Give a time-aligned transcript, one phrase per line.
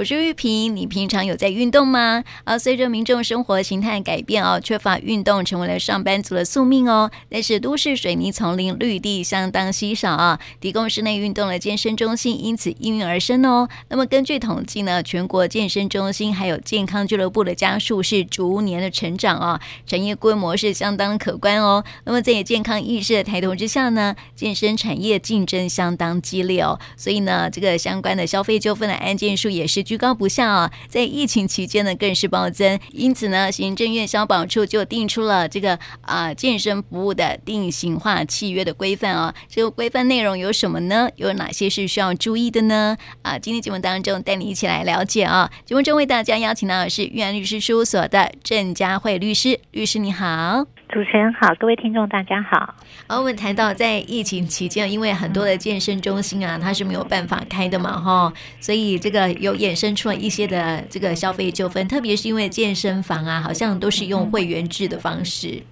[0.00, 0.74] 我是玉萍。
[0.74, 2.24] 你平常有在运动吗？
[2.44, 7.10] 啊，随着民众生活形态改变哦，缺乏运动成为了上班族的宿命哦。
[7.28, 13.68] 但是都市水泥丛林绿地相当稀少啊，提供室内运动的健身中心因此应运而生哦。
[13.90, 21.84] 那么根据统计呢，全国健身中心还有健康俱乐部的家数是逐年的成长啊，产业规模是相当可观哦。
[22.04, 32.78] 那么在健康意识的抬头之下呢，健身产业竞争相当激烈哦，所以呢，这个相关的消费纠纷的案件数也是居高不下啊，在疫情期间呢，更是暴增。
[32.92, 39.34] 因此呢，行政院消保处就定出了这个啊、健身服务的定型化契约的规范啊。
[39.48, 41.08] 这个规范内容有什么呢？
[41.16, 42.96] 有哪些是需要注意的呢？
[43.22, 45.50] 啊，今天节目当中带你一起来了解啊。
[45.64, 50.79] 节目中为大家邀请到的是玉安律师事务所的郑佳慧律师，律师你好。
[50.92, 52.74] 主持人好，各位听众大家好。
[53.06, 65.62] 而，我们谈到在疫情期间，因为很多的健身中心啊，它是没有办法开的嘛，哈，所以这个有衍生出了一些的这个消费纠纷，特别是因为健身房啊，好像都是用会员制的方式。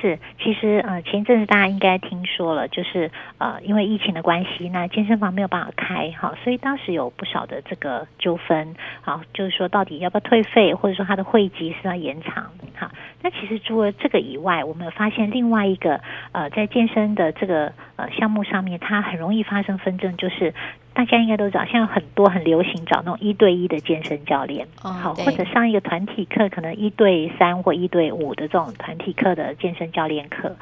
[0.00, 12.90] 是，其实呃前一阵子大家应该听说了，就是呃因为疫情的关系，那健身房没有办法开，哈，所以当时有不少的这个纠纷，好，就是说到底要不要退费，或者说它的会籍是要延长，好。
[13.22, 16.00] 那其实除了这个以外，我们发现另外一个
[16.32, 20.54] 呃，在健身的这个呃项目上面，它很容易发生纷争，就是
[21.00, 30.54] 大家应该都知道，现在很多很流行找那种一对一的健身教练，哦、好，或者上一个团体课，可能一对三或一对五的这种团体课的健身教练课。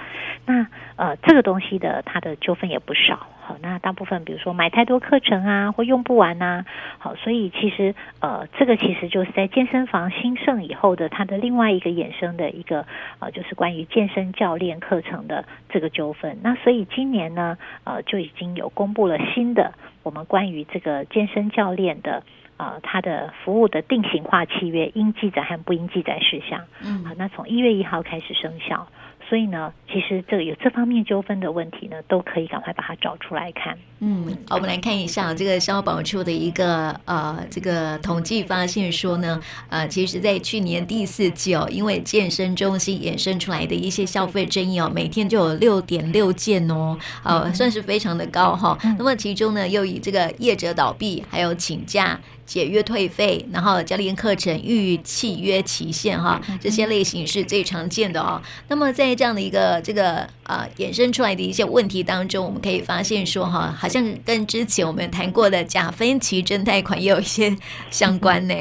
[0.46, 3.26] 那呃，这个东西的它的纠纷也不少。
[3.40, 6.66] 好，那大部分比如说买太多课程啊，或用不完呐、啊，
[6.98, 12.86] 好，所以其实呃，这个其实就是在健身房兴盛以后的它的另外一个衍生的一个
[13.18, 16.38] 呃，就是关于健身教练课程的这个纠纷。
[16.42, 19.72] 那所以今年呢，呃，就已经有公布了新的
[20.08, 22.22] 我们关于这个健身教练的
[22.56, 26.64] 呃，他的服务的定型化契约应记载和不应记载事项。
[26.82, 28.88] 嗯，好，那从一月一号开始生效。
[29.28, 33.76] 所以呢，其实这个有这方面纠纷的问题呢，都可以赶快把它找出来看。
[34.00, 39.38] 嗯，好，我们来看一下这个消保处的一个呃这个统计发现说呢，
[39.68, 48.94] 呃，其实，在去年第四季哦，因为健身中心衍生出来的一些消费争议哦，每天就有六点六件哦，呃，算是非常的高哈、哦。
[48.98, 52.18] 那么其中呢，又以这个业者倒闭，还有请假。
[52.48, 58.40] 解约退费，然后教练课程预契约期限哈，这些类型是最常见的哦。
[58.68, 67.56] 那么在这样的一个这个呃衍生出来的一些问题当中，我们可以发现说哈，好像跟之前我们谈过的假分期真贷款也有一些
[67.90, 68.54] 相关呢。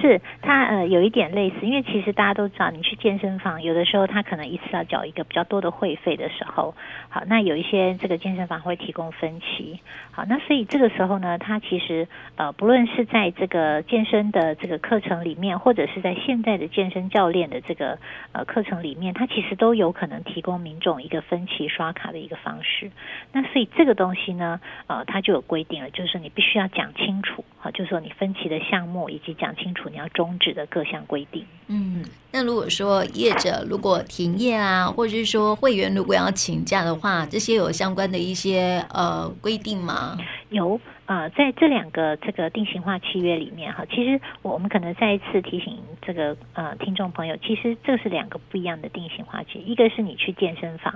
[0.00, 6.74] 是它呃有一点类似，因为其实大家都知道，你去健身房有的时候他可能一次要缴一个比较多的会费的时候，
[7.08, 9.80] 好，那有一些这个健身房会提供分期，
[10.12, 17.98] 好，那所以这个时候呢，它其实呃不论是在这个健身的这个课程里面，或者是在现在的健身教练的这个
[18.32, 22.90] 呃课程里面，它其实都有可能提供民众一个分期刷卡的一个方式。
[23.32, 27.44] 那所以这个东西呢，呃，它就有规定了，就是你必须要讲清楚，
[27.76, 29.88] 就是说你分期的项目以及讲清楚。
[29.90, 31.44] 你要终止的各项规定。
[31.68, 40.16] 嗯，那如果说业者如果停业啊，或者是说会员如果要请假的话，这些有相关的一些呃规定吗？
[40.48, 40.80] 有。
[41.08, 49.64] 呃，在这两个这个定型化契约里面哈，其实我们可能再一次提醒这个呃听众朋友，其实这是两个不一样的定型化契约。
[49.64, 50.94] 一个是你去健身房，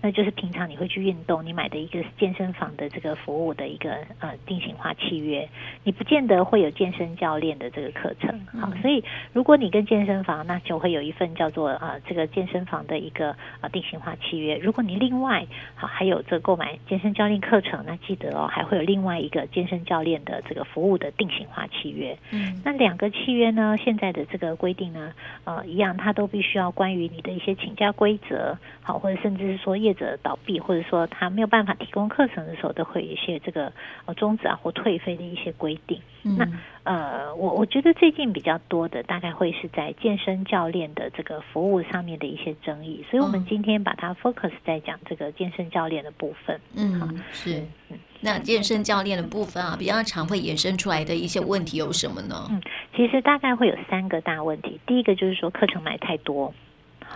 [0.00, 5.48] 那就是平常你会去运动，你买的一个健身房的这个服务的一个呃定型化契约，
[5.84, 8.40] 你不见得会有健身教练的这个课程。
[8.60, 14.56] 好，所以如果你跟健身房，那就会有一份叫做呃这个健身房的一个呃定型化契约。
[14.56, 19.42] 如果你另外好还有这购买健身教练课程，那记得哦还会有另外一个。
[19.52, 25.12] 健身教练的这个服务的定型化契约，嗯，那两个契约呢，现在的这个规定呢，
[25.44, 33.72] 呃，一样，它都必须要关于你的一些请假规则，好，或者甚至是说业者倒闭，或者说他没有办法提供课程的时候，都会有一些这个
[34.06, 36.00] 呃终止啊或退费的一些规定。
[36.24, 36.48] 嗯、那
[36.84, 46.60] 呃，我我觉得最近比较多的，大概会是在健身教练的这个服务上面的一些争议，所以我们今天把它 focus 在讲这个健身教练的部分。
[46.76, 47.58] 嗯，好是。
[47.90, 52.46] 嗯那健身教练的部分啊，比较常会衍生出来的一些问题有什么呢？
[52.50, 52.62] 嗯，
[52.96, 54.80] 其实大概会有三个大问题。
[54.86, 56.54] 第一个就是说课程买太多，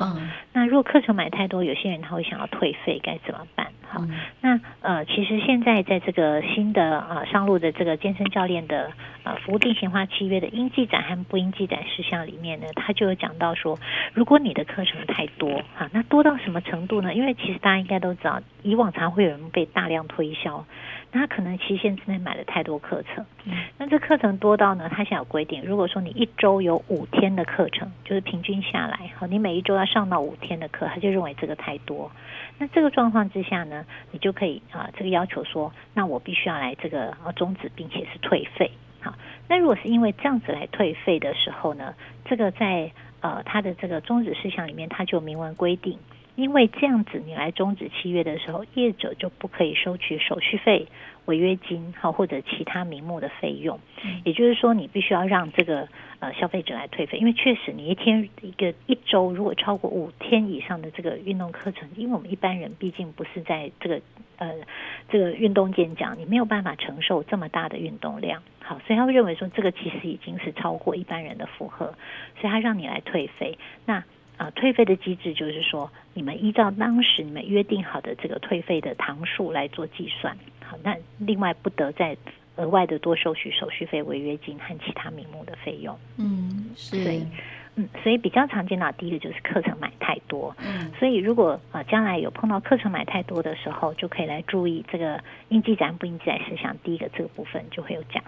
[0.00, 3.69] 嗯，那如果课程买太多，有些人他会想要退费，该怎么办？
[3.97, 4.05] 好，
[4.43, 13.79] 那呃，其实现在在这个新的啊、呃、上路的这个健身教练的呃服务定型化契约的应记载和不应记载事项里面呢，他就有讲到说，
[14.13, 17.15] 如果你的课程太多哈，那多到什么程度呢？
[17.15, 20.65] 因为其实大家应该都知道，以往常会有人被大量推销。
[21.13, 23.25] 他可能期限之内买了太多课程，
[23.79, 24.91] 那这课程多到呢？
[24.91, 32.11] 他现在有规定，如果说你一周有五天的课程，就是平均下来，好，你每一周要上到五天的课，他就认为这个太多。
[32.59, 38.71] 那这个状况之下呢，你就可以啊，这个要求说，那我必须要来这个啊终止，并且是退费。
[39.00, 39.15] 好，
[39.49, 41.94] 那如果是因为这样子来退费的时候呢，
[42.25, 42.91] 这个在
[43.21, 45.99] 呃他的这个终止事项里面，他就明文规定。
[46.37, 50.87] 因为这样子，你来终止契约的时候，业者就不可以收取手续费、
[51.25, 53.81] 违约金，好或者其他名目的费用。
[54.25, 55.88] 也就是说，你必须要让这个
[56.21, 64.00] 呃消费者来退费，因为确实你一天一个一周如果超过五天以上的这个运动课程，因为我们一般人毕竟不是在这个
[64.37, 64.53] 呃
[65.09, 71.94] 这个运动健讲，你没有办法承受这么大的运动量，好，所以他会认为说这个其实已经是超过一般人的负荷，
[72.38, 73.59] 所以他让你来退费。
[73.87, 74.05] 那
[74.37, 80.37] 啊，退费的机制就是说，你们依照当时你们约定好的这个退费的堂数来做计算。
[80.65, 82.17] 好，那另外不得再
[82.56, 85.99] 额外的多收取手续费、违约金和其他名目的费用。
[86.19, 87.03] 嗯，是。
[87.03, 87.27] 所以，
[87.77, 90.55] 嗯，所以比较常见到第一个就是课程买太多。
[90.59, 96.77] 嗯，所以如果啊将来有碰到课程买太多的时候，就可以来注意这个应记载不应记载事项。
[96.83, 98.23] 第一个这个部分就会有讲。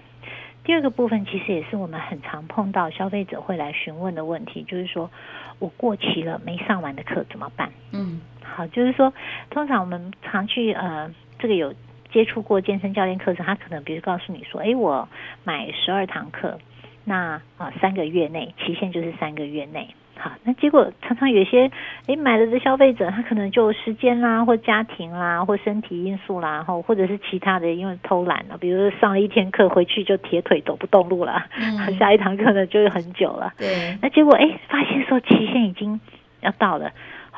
[0.68, 5.10] 第二个部分其实也是我们很常碰到消费者会来询问的问题，就是说
[5.58, 7.70] 我过期了没上完的课怎么办？
[7.92, 9.10] 嗯，好，就是说
[9.48, 11.72] 通常我们常去呃这个有
[12.12, 15.08] 接触过健身教练课程，他可能比如告诉你说，诶，我
[15.42, 16.58] 买十二堂课，
[17.02, 19.88] 那啊三个月内期限就是三个月内。
[20.18, 21.70] 好，那结果常常有一些
[22.06, 33.52] 诶买了的消费者，他可能就时间啦，或家庭啦，或身体因素啦，然后或者是其他的，因为偷懒了，比如说上了一天课回去就铁腿走不动路了，嗯、 下一堂课呢就是很久了。
[33.56, 36.00] 对，那结果诶发现说期限已经
[36.40, 36.90] 要到了。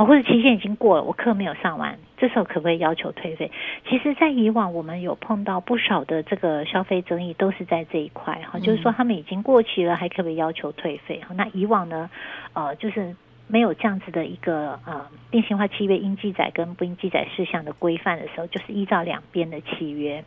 [0.05, 3.50] 或者期限已经过了，我课没有上完，这时候可不可以要求退费？
[3.88, 11.20] 其实，在以往我们有碰到不少的这个消费争议，都是在这一块哈，就是说他们已经过期了，还可不可以要求退费？
[11.35, 12.08] 那以往呢，
[12.52, 13.14] 呃，就是
[13.47, 20.25] 没有这样子的一个呃定型化契约应记载跟不应记载事项的规范的时候，就是依照两边的契约。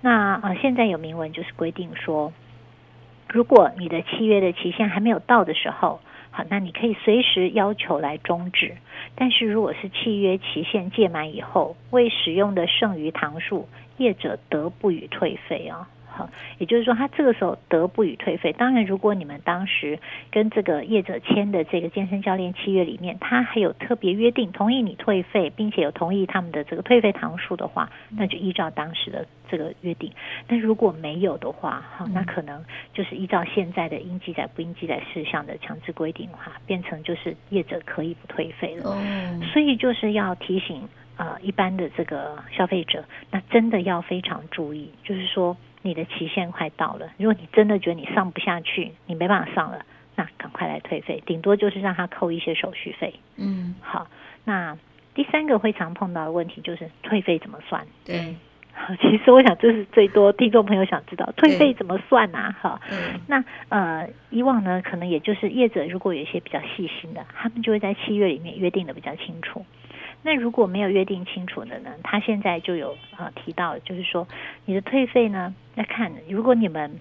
[0.00, 2.32] 那呃，现在有明文就是规定说，
[3.28, 6.00] 如果你的契约的期限还没有到的时候。
[6.36, 8.76] 好，那你可以随时要求来终止，
[9.14, 13.66] 但是如果是契约期限届满以后未使用的剩余糖数，
[13.96, 15.88] 业者得不予退费啊。
[16.16, 18.50] 好，也就是说，他这个时候得不予退费。
[18.54, 19.98] 当然，如果你们当时
[20.30, 30.10] 跟这个业者签的这个健身教练契约里面，他还有特别约定同意你退费，并且有同意他们的这个退费堂数的话，那就依照当时的这个约定。
[30.46, 32.64] 但如果没有的话，好，那可能
[32.94, 38.96] 就是依照现在的应记载不应记载事项的强制规定的话，变成就是业者可以不退费了。
[39.52, 40.88] 所以就是要提醒
[41.18, 45.54] 呃一般的这个消费者，那真的要非常注意，就是说。
[45.86, 49.84] 你的期限快到了，如果你真的觉得你上不下去，你没办法上了，
[50.16, 53.14] 那赶快来退费，顶多就是让他扣一些手续费。
[53.36, 54.08] 嗯，好，
[54.44, 54.76] 那
[55.14, 57.86] 第三个会常碰到的问题就是退费怎么算？
[58.04, 58.34] 对，
[58.74, 62.50] 好，其实我想这是最多听众朋友想知道退费怎么算啊？
[62.60, 69.64] 哈，嗯，那呃，以往呢，可能也就是业者如果有一些比较细心的，他们就会在契约里面约定的比较清楚。
[70.26, 71.90] 那如果没有约定清楚的呢？
[72.02, 74.26] 他现在就有啊提到，就是说
[74.64, 76.98] 你的退费呢，要看如果你们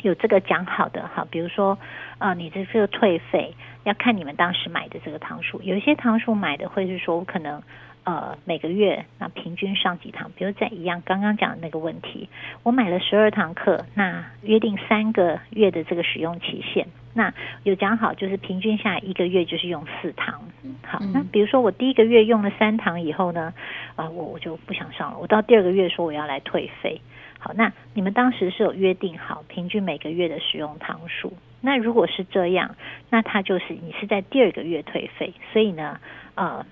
[0.00, 1.78] 有这个讲好的哈，比如说
[2.16, 7.62] 啊，你这个退费要看你们当时买的这个堂数，有一些堂数买的会是说我可能
[8.04, 12.28] 呃每个月那平均上几堂，比如在一样刚刚讲的那个问题，
[12.62, 16.86] 我买了十二堂课，那约定三个月的这个使用期限。
[17.14, 17.32] 那
[17.62, 20.42] 有讲好，就是平均下来一个月就是用四堂。
[20.82, 23.52] 好，那比如说我第一个月用了三堂以后呢，
[23.96, 25.18] 啊，我我就不想上了。
[25.18, 27.00] 我到第二个月说我要来退费。
[27.38, 31.32] 好，那你们当时是有约定好平均每个月的使用堂数。
[31.60, 32.76] 那如果是这样，
[33.10, 36.00] 那他就是你是在第二个月退费，所以呢，
[36.34, 36.64] 呃，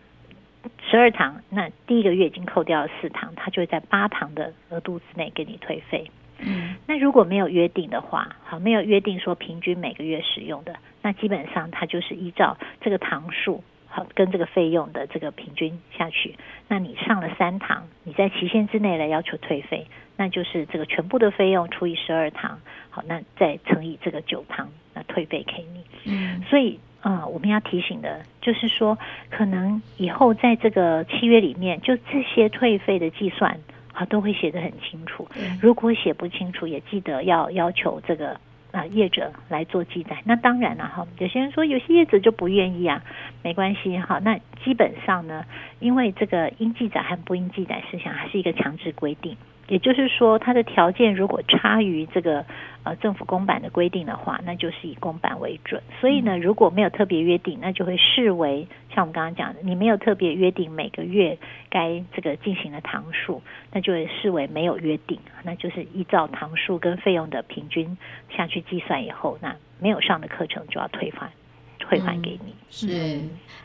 [0.88, 6.11] 十二堂，那第一个月已经扣掉了四堂，他就会在八堂的额度之内给你退费。
[6.38, 16.35] 嗯，那如果没有约定的话，好，没有约定说平均每个月使用的，那基本上它就是依照这个堂数，好，跟这个费用的这个平均下去。
[16.67, 19.87] 那你上了三堂，你在期限之内来要求退费，
[20.17, 25.85] 那就是这个全部的费用除以十二堂，好，那再乘以这个九堂，那退费给你。
[26.07, 28.99] 嗯，所以啊、呃，我们要提醒的就是说，
[29.30, 33.59] 可能以后在这个契约里面，就这些退费的计算，
[33.92, 35.26] 啊，都会写得很清楚。
[35.61, 38.38] 如果写不清楚，也记得要要求这个
[38.71, 40.21] 啊业者来做记载。
[40.25, 43.02] 那当然了哈，有些人说有些业者就不愿意啊，
[43.42, 44.21] 没关系哈。
[44.23, 45.45] 那基本上呢，
[45.78, 49.37] 因为这个应记载和不应记载事项还是一个强制规定。
[49.71, 52.45] 也就是说，它的条件如果差于这个
[52.83, 55.81] 呃政府公版的规定的话，那就是以公版为准。
[56.00, 61.39] 所以呢，如果没有特别约定，那就会视为像我们刚刚讲的，你没有特别约定每个月
[61.71, 63.41] 该这个进行的堂数，
[63.73, 67.97] 那就会视为没有约定，那就是依照堂数跟费用的平均
[68.37, 71.31] 下去计算以后，那没有上的课程就要退还。
[71.81, 72.55] 退还给你。
[72.71, 73.19] 是，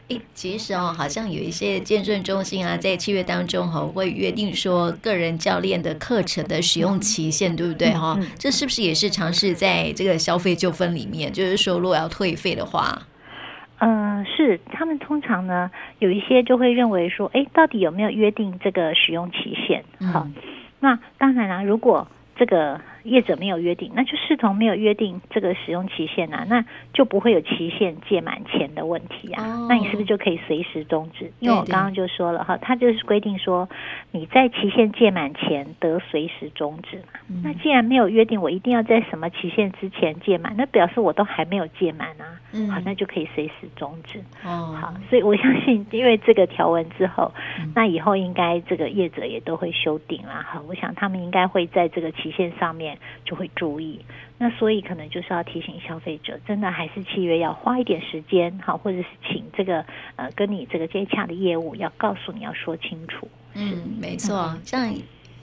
[0.07, 8.17] 诶，其实哦，好像有一些健身中心啊，在七月当中哈，会约定说个人教练的课程的使用期限，对不对哈？
[8.39, 11.31] 这是不是也是尝试在这个消费纠纷里面？
[11.31, 13.03] 就是说，如果要退费的话，
[13.77, 15.69] 嗯，是他们通常呢，
[15.99, 19.83] 有一些就会认为说，诶，到底有没有约定这个使用期限？
[20.11, 20.27] 好，
[20.79, 22.81] 那当然啦，如果这个。
[23.05, 29.61] 业者没有约定，那就视同没有约定这个使用期限啊，那就不会有期限届满前的问题啊。
[29.61, 29.69] Oh.
[29.69, 31.31] 那你是不是就可以随时终止？
[31.39, 33.69] 因为我刚刚就说了哈，他就是规定说
[34.11, 37.19] 你在期限届满前得随时终止嘛。
[37.27, 37.41] Mm.
[37.43, 42.41] 那既然没有约定，我一定要在什么期限之前届满，那表示我都还没有届满啊。
[42.53, 44.19] 嗯，好，那就可以随时终止。
[44.43, 44.75] 哦，oh.
[44.75, 47.71] 好，所以我相信，因为这个条文之后，mm.
[47.75, 50.43] 那以后应该这个业者也都会修订啦。
[50.49, 52.94] 好，我想他们应该会在这个期限上面。
[53.23, 53.99] 就会注意，
[54.37, 59.85] 那所以可能就是要提醒消费者，真的还是契约要花一点时间，好，或者是请这个
[60.15, 63.27] 呃跟你这个接洽的业务要告诉你要说清楚。
[63.53, 64.93] 嗯，没错，像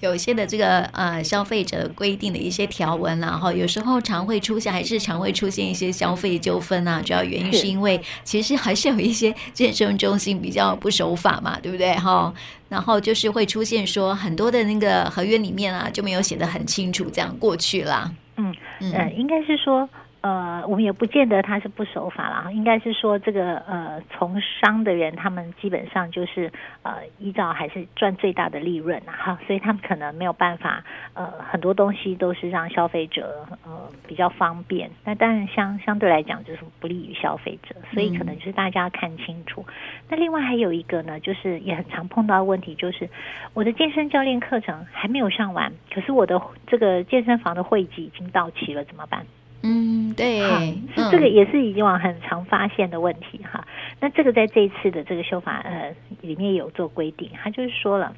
[0.02, 7.00] 有一些的这个呃消费者规定的一些条文，然后有时候常会出现，还是常会出现一些消费纠纷啊。
[7.00, 11.94] 主要原因是因为其实还是有一些 健身中心比较不守法嘛，对不对？
[11.94, 12.34] 哈。
[12.68, 18.10] 然后就是会出现说很多的那个合约里面啊，就没有写得很清楚，这样过去啦。
[18.36, 19.88] 嗯嗯，呃，应该是说。
[20.22, 26.50] 呃，我们也不见得他是不守法了，应该是说这个呃，从商的人他们基本上就是
[26.82, 39.64] 呃，依照还是赚最大的利润啊，哈，所以他们可能没有办法呃，很多东西都是让消费者呃比较方便，那当然相相对来讲就是不利于消费者，所以可能就是大家要看清楚。
[39.66, 39.74] 嗯、
[40.08, 43.10] 那另外还有一个呢，就是也很常碰到的问题，就是
[43.54, 49.26] 我的健身教练课程还没有上完，可是我的这个健身房的会籍已经到期了，怎么办？
[49.64, 50.40] 嗯，对，
[50.94, 53.64] 是这个也是以往很常发现的问题哈。
[53.64, 58.12] 嗯、那这个在这一次的这个修法呃里面有做规定，他就是说了，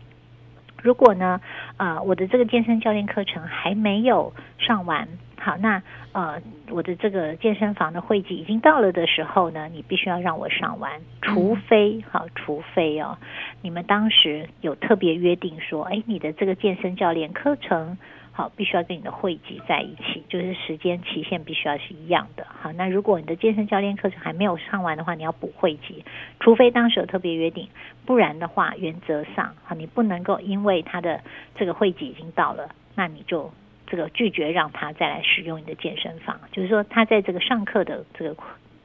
[0.83, 1.39] 如果呢
[1.77, 5.07] 呃我的这个健身教练课程还没有上完，
[5.39, 5.83] 好，那
[6.13, 13.19] 呃我的这个健身房的会籍已经到了的时候呢，你必须要让我上完，除非好，除非哦，
[13.61, 17.99] 你们当时有特别约定说，哎，你的这个健身教练课程。
[18.37, 22.45] 好，必须要跟你的会籍在一起，就是时间期限必须要是一样的。
[22.61, 26.05] 好，那如果你的健身教练课程还没有上完的话，你要补会籍，
[26.41, 27.69] 除非当时有特别约定，
[28.05, 31.21] 不然的话，原则上，好，你不能够因为他的
[31.55, 33.53] 这个会籍已经到了，那你就
[33.87, 38.37] 这个拒绝让他再来使用你的健身房，就是说他在这个上课的这个。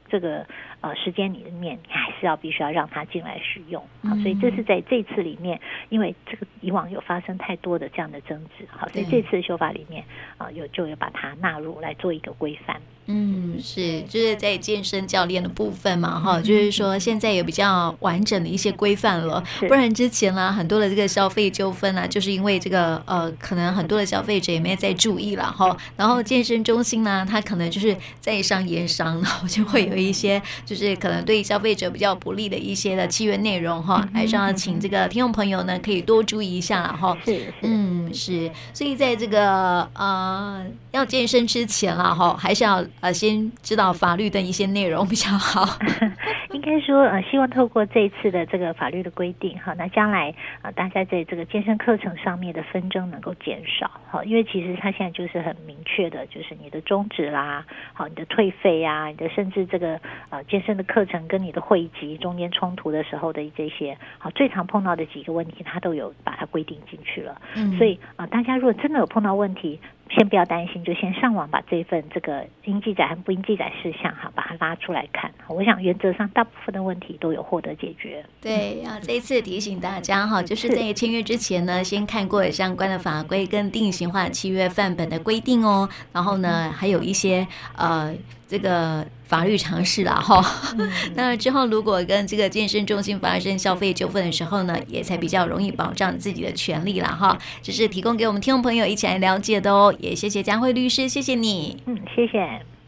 [0.10, 0.46] 这个
[0.82, 10.04] 呃时间里面，你还是要必须要让他进来使用，好，所以这是在这次里面，因为这个以往有发生太多的这样的争执，好，所以这次修法里面
[10.38, 12.82] 啊有就有把它纳入来做一个规范。
[13.12, 37.18] 嗯，是，就是在健身教练的部分嘛，哈，就是说现在有比较完整的一些规范了，不然之前呢，很多的这个消费纠纷啊，就是因为这个呃，可能很多的消费者也没在注意了哈，然后健身中心呢，他可能就是在商言商，然后就会有一些就是可能对消费者比较不利的一些的契约内容哈，还是要请这个听众朋友呢可以多注意一下了哈。
[37.26, 42.84] 是，嗯，是，所以在这个呃要健身之前了哈，还是要。
[43.02, 45.78] 呃，先知道法律的一些内容比较好。
[46.54, 67.40] 应该说，呃，希望透过这一次的这个法律的规定，哈，那将来呃，大家在这个健身课程上面的纷争能够减少，哈，因为其实它现在就是很明确的，就是你的终止啦，好，你的退费啊，你的甚至这个呃健身的课程跟你的会籍中间冲突的时候的这些，好，最常碰到的几个问题，它都有把它规定进去了。
[67.56, 69.80] 嗯，所以啊，呃，大家如果真的有碰到问题，
[70.10, 75.32] 先不要担心，就先上网把这份这个应记载和不应记载事项哈，把它拉出来看。
[75.48, 78.26] 我想原则上大部分的问题都有获得解决。
[78.42, 85.88] 对啊，这一次提醒大家哈，就是在签约之前呢，先看过相关的法规跟定型化契约范本的规定哦。
[86.12, 87.48] 然后呢，还有一些
[87.78, 88.14] 呃。
[88.50, 90.44] 这个法律常识了，哈。
[91.14, 97.38] 那之后如果跟这个健身中心发生消费纠纷的时候呢，也才比较容易保障自己的权利了，哈。
[97.62, 99.94] 这是提供给我们听众朋友一起来了解的哦。
[100.00, 101.78] 也谢谢佳慧律师，谢谢你。
[101.86, 102.60] 嗯，谢谢。